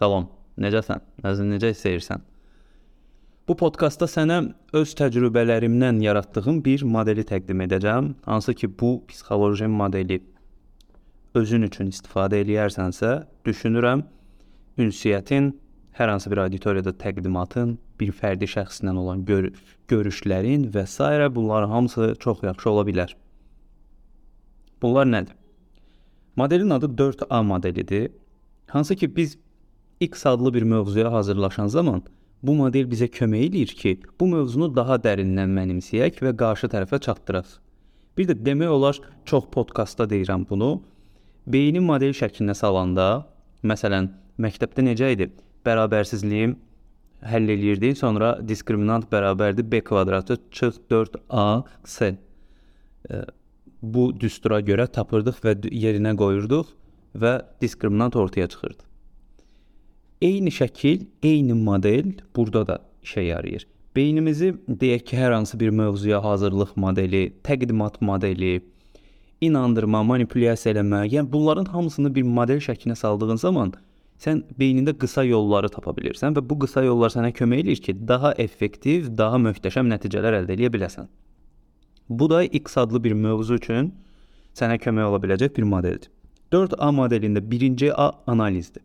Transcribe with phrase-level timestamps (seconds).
[0.00, 0.30] Salam.
[0.56, 1.02] Necəsən?
[1.20, 2.22] Nəzin necə hiss edirsən?
[3.44, 4.36] Bu podkastda sənə
[4.80, 8.08] öz təcrübələrimdən yaratdığım bir modeli təqdim edəcəm.
[8.24, 10.16] Hansı ki, bu psixoloji modeli
[11.36, 13.10] özün üçün istifadə eləyərsənsə,
[13.44, 14.06] düşünürəm
[14.80, 15.50] ünsiyyətin
[16.00, 19.50] hər hansı bir auditoriyada təqdimatın, bir fərdi şəxslə olan gör
[19.92, 21.28] görüşlərin və s.
[21.36, 23.12] bunların hamısı çox yaxşı ola bilər.
[24.80, 25.36] Bunlar nədir?
[26.36, 28.10] Modelin adı 4A modelidir.
[28.66, 29.36] Hansı ki biz
[30.00, 32.02] X adlı bir mövzuya hazırlaşan zaman
[32.42, 37.50] bu model bizə kömək eləyir ki, bu mövzunu daha dərindən mənimsəyək və qarşı tərəfə çatdıraq.
[38.16, 40.70] Bir də demək olar çox podkastda deyirəm bunu.
[41.46, 43.26] Beyni model şəklinə salanda,
[43.60, 44.08] məsələn,
[44.40, 45.28] məktəbdə necə idi?
[45.68, 46.54] Bərabərsizliyi
[47.20, 52.16] həll eləyirdik, sonra diskriminant bərabərdir b kvadratı çıx 4ac.
[53.82, 56.72] Bu düstura görə tapırdıq və yerinə qoyurduq
[57.20, 58.89] və diskriminant ortaya çıxırdı.
[60.20, 63.62] Eyni şəkil, eyni model burada da işə yarayır.
[63.96, 68.58] Beynimizi deyək ki, hər hansı bir mövzuya hazırlıq modeli, təqdimat modeli,
[69.40, 73.72] inandırma, manipulyasiya eləmə, yəni bunların hamısını bir model şəklinə saldığın zaman
[74.20, 78.34] sən beynində qısa yolları tapa bilirsən və bu qısa yollar sənə kömək eləyir ki, daha
[78.44, 81.08] effektiv, daha möhtəşəm nəticələr əldə edə biləsən.
[82.10, 83.94] Bu da X adlı bir mövzu üçün
[84.52, 86.12] sənə kömək ola biləcək bir modeldir.
[86.52, 88.82] 4A modelində birinci A analizdir.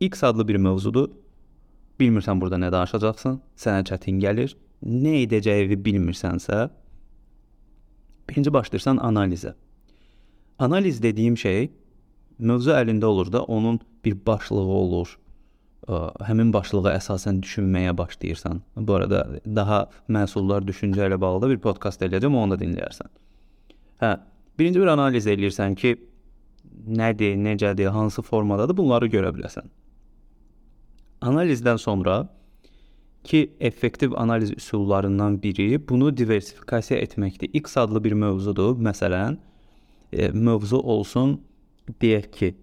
[0.00, 1.10] X adlı bir mövzudur.
[2.00, 4.54] Bilmirsən burada nə danışacaqsan, sənə çətin gəlir.
[4.80, 6.70] Nə edəcəyini bilmirsənsə,
[8.28, 9.52] birinci başlayırsan analizə.
[10.58, 11.68] Analiz dediyim şey
[12.38, 15.18] mövzu əlində olur da, onun bir başlığı olur.
[15.88, 18.62] Ə, həmin başlığa əsasən düşünməyə başlayırsan.
[18.76, 23.12] Bu arada daha məhsullar düşüncə ilə bağlı da bir podkast eləyəcəm, onu da dinləyərsən.
[24.00, 24.14] Hə,
[24.58, 25.92] birinci bir analiz eləyirsən ki,
[26.88, 29.68] nədir, necədir, hansı formadadır, bunları görə biləsən.
[31.20, 32.28] Analizdən sonra
[33.24, 37.50] ki, effektiv analiz üsullarından biri bunu diversifikasiya etməkdir.
[37.52, 38.76] X adlı bir mövzudur.
[38.76, 39.36] Məsələn,
[40.12, 41.40] e, mövzu olsun
[42.00, 42.54] deyək ki,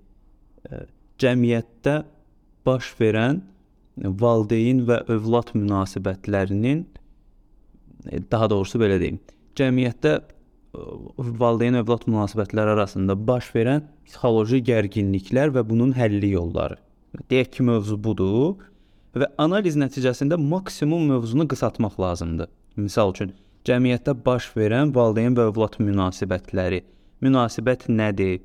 [0.72, 0.80] e,
[1.22, 2.00] cəmiyyətdə
[2.66, 3.44] baş verən
[3.98, 6.86] valideyn və övlad münasibətlərinin
[8.10, 9.22] e, daha doğrusu belə deyim,
[9.56, 10.18] cəmiyyətdə
[11.18, 16.78] valideyn övlad münasibətləri arasında baş verən psixoloji gərginliklər və bunun həlli yolları.
[17.26, 18.60] Deyək ki, mövzu budur
[19.18, 22.52] və analiz nəticəsində maksimum mövzunu qısaltmaq lazımdır.
[22.78, 23.32] Məsəl üçün,
[23.66, 26.84] cəmiyyətdə baş verən valideyn və övlad münasibətləri.
[27.26, 28.44] Münasibət nədir?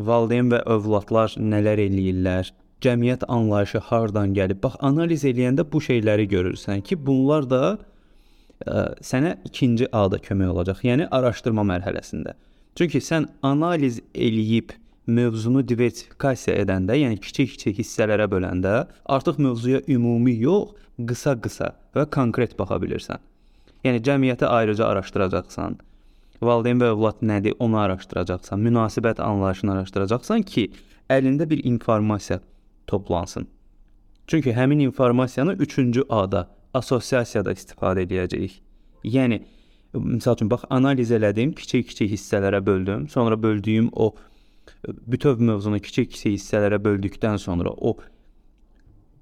[0.00, 2.54] Valideyn və övladlar nələr eləyirlər?
[2.80, 4.62] Cəmiyyət anlayışı hardan gəlib?
[4.64, 10.80] Bax, analiz eləyəndə bu şeyləri görürsən ki, bunlar da ə, sənə ikinci A-da kömək olacaq,
[10.88, 12.38] yəni araşdırma mərhələsində.
[12.80, 14.72] Çünki sən analiz eləyib
[15.16, 20.74] mövzunu diversifikasiya edəndə, yəni kiçik-kiçik hissələrə böləndə, artıq mövzuya ümumi yox,
[21.08, 23.20] qısa-qısa və konkret baxa bilirsən.
[23.84, 25.78] Yəni cəmiyyəti ayrıca araşdıracaqsan.
[26.40, 28.60] Valideyn və övlad nədir, onu araşdıracaqsan.
[28.64, 30.70] Münasibət anlayışını araşdıracaqsan ki,
[31.10, 32.40] əlində bir informasiya
[32.86, 33.48] toplansın.
[34.26, 38.60] Çünki həmin informasiyanı 3-cü A-da assosiasiyada istifadə edəcəyik.
[39.04, 39.40] Yəni
[39.94, 44.12] məsəl üçün bax analiz elədim, kiçik-kiçik hissələrə böldüm, sonra böldüyüm o
[44.86, 47.96] bütöv mövzunu kiçik-kiçik hissələrə böldükdən sonra o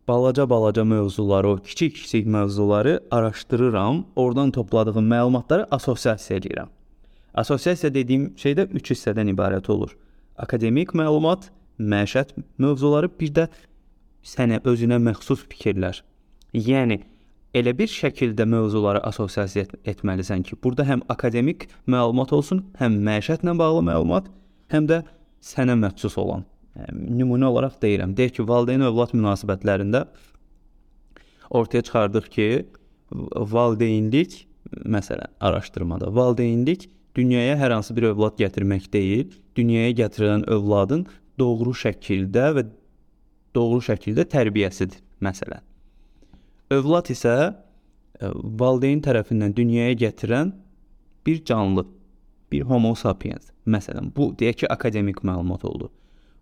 [0.09, 6.69] balaca-balaca mövzuları, o kiçik-kiçik mövzuları araşdırıram, oradan topladığım məlumatları assosiasiya edirəm.
[7.35, 9.97] Assosiasiya dediyim şey də 3 hissədən ibarət olur.
[10.37, 13.49] Akademik məlumat, məişət mövzuları, bir də
[14.25, 16.03] sənə özünə məxsus fikirlər.
[16.55, 17.03] Yəni
[17.55, 23.55] elə bir şəkildə mövzuları assosiasiya et etməlisən ki, burada həm akademik məlumat olsun, həm məişətlə
[23.59, 24.29] bağlı məlumat,
[24.73, 25.03] həm də
[25.45, 26.45] sənə məxsus olan.
[26.93, 30.05] Nümunə olaraq deyirəm, deyək ki, valideyn-övlad münasibətlərində
[31.51, 32.49] ortaya çıxardıq ki,
[33.55, 34.45] valideynlik
[34.85, 41.07] məsələn araşdırmada valideynlik dünyaya hər hansı bir övlad gətirmək deyil, dünyaya gətirilən övladın
[41.41, 42.67] doğru şəkildə və
[43.57, 45.63] doğru şəkildə tərbiyəsidir məsələn.
[46.71, 48.31] Övlad isə e,
[48.61, 50.53] valideyn tərəfindən dünyaya gətirən
[51.27, 51.87] bir canlı,
[52.53, 53.51] bir homo sapiens.
[53.67, 55.91] Məsələn, bu deyək ki, akademik məlumat oldu.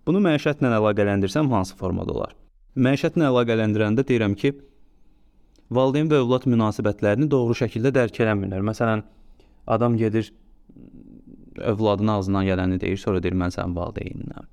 [0.07, 2.35] Bunu məişətlə əlaqələndirsəm hansı formada olar?
[2.77, 4.53] Məişətlə əlaqələndirəndə deyirəm ki,
[5.71, 8.63] valideyn və övlad münasibətlərini doğru şəkildə dərk eləmirlər.
[8.71, 9.03] Məsələn,
[9.67, 10.31] adam gedir
[11.59, 14.49] övladın ağzından gələni deyir, sonra deyir mən sənin valideyninəm.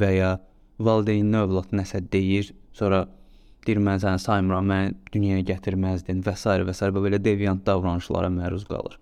[0.00, 0.30] Və ya
[0.78, 3.04] valideyninə övlad nəsə deyir, sonra
[3.66, 6.46] deyir mən səni saymıram, məni dünyaya gətirməzdin və s.
[6.68, 6.90] və s.
[6.94, 8.98] belə deviant davranışlara məruz qalır.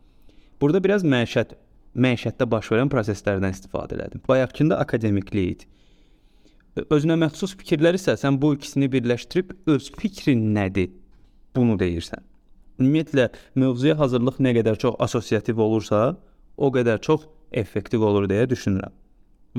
[0.60, 1.56] Burada biraz məişət
[1.94, 4.23] məişətdə baş verən proseslərdən istifadə elədim.
[4.29, 5.69] Bayaqkında akademiklik idi.
[6.89, 10.93] Özünə məxsus fikirlər isə sən bu ikisini birləşdirib öz fikrin nədir?
[11.56, 12.23] Bunu deyirsən.
[12.81, 13.29] Ümumiyyətlə
[13.61, 16.17] mövzuya hazırlıq nə qədər çox assosiativ olursa,
[16.56, 18.94] o qədər çox effektiv olur deyə düşünürəm.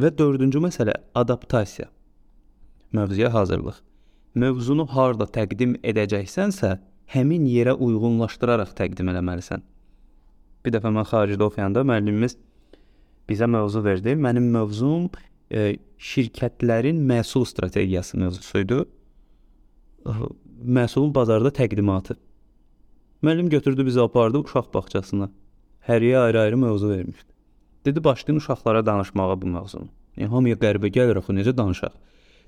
[0.02, 1.86] Və dördüncü məsələ adaptasiya.
[2.94, 3.78] Mövzuya hazırlıq.
[4.34, 6.80] Mövzunu harda təqdim edəcəksənsə,
[7.14, 9.62] həmin yerə uyğunlaşdıraraq təqdim etməlisən.
[10.66, 12.38] Bir dəfə mən xaricdə oxuyanda müəllimimiz
[13.30, 14.16] bizə mövzu verdi.
[14.16, 15.10] Mənim mövzum
[15.52, 18.80] e, şirkətlərin məhsul strategiyası mövzusu idi.
[20.64, 22.16] Məhsulun bazarda təqdimatı.
[23.24, 25.30] Müəllim götürdü bizi apardı uşaq bağçasına.
[25.88, 27.32] Həriyə ayrı-ayrı mövzu vermişdi.
[27.86, 29.88] Dedi başlayın uşaqlara danışmağa bu mövzunu.
[30.18, 31.96] Yəni hamıya qəribə gəlir axı necə danışaq?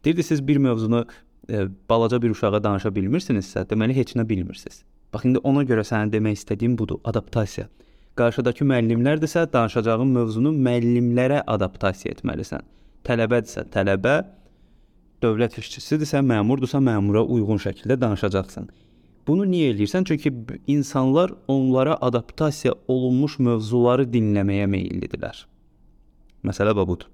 [0.05, 1.05] Deyirdi siz bir mövzunu
[1.49, 4.83] e, balaca bir uşağa danışa bilmirsinizsə, deməli heç nə bilmirsiniz.
[5.13, 7.67] Bax indi ona görə sənin demək istədiyim budur, adaptasiya.
[8.15, 12.61] Qarşıdakı müəllimlərdirsə, danışacağın mövzunu müəllimlərə adaptasiya etməlisən.
[13.03, 14.13] Tələbədirsə, tələbə,
[15.23, 18.69] dövlət işçisidirsə, məmurdursa, məmura uyğun şəkildə danışacaqsan.
[19.27, 20.05] Bunu niyə eləyirsən?
[20.07, 20.31] Çünki
[20.67, 25.43] insanlar onlara adaptasiya olunmuş mövzuları dinləməyə meyllidirlər.
[26.47, 27.09] Məsələ budur.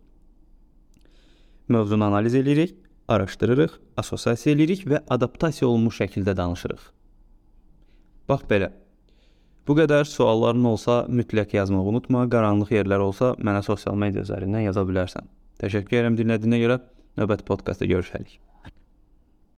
[1.72, 2.76] Mövzunu analiz edirik,
[3.08, 6.86] araşdırırıq, assosiasiya edirik və adaptasiya olunmuş şəkildə danışırıq.
[8.30, 8.72] Bax belə.
[9.72, 12.26] Bu qədər sualların olsa mütləq yazmağı unutma.
[12.34, 15.32] Qaranlıq yerlər olsa mənə sosial media üzərindən yaza bilərsən.
[15.64, 16.82] Təşəkkür edirəm dinlədiyinə görə.
[17.22, 18.42] Növbəti podkastda görüşərik.